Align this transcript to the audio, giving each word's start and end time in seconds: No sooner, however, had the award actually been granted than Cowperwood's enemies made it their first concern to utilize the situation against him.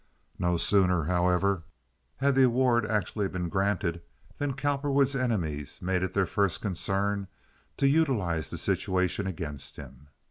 No 0.39 0.57
sooner, 0.57 1.03
however, 1.03 1.61
had 2.17 2.33
the 2.33 2.41
award 2.41 2.87
actually 2.87 3.27
been 3.27 3.49
granted 3.49 4.01
than 4.39 4.55
Cowperwood's 4.55 5.15
enemies 5.15 5.79
made 5.79 6.01
it 6.01 6.15
their 6.15 6.25
first 6.25 6.59
concern 6.59 7.27
to 7.77 7.85
utilize 7.87 8.49
the 8.49 8.57
situation 8.57 9.27
against 9.27 9.75
him. 9.75 10.07